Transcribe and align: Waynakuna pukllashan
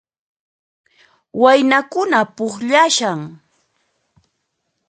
Waynakuna 1.41 2.19
pukllashan 2.35 3.19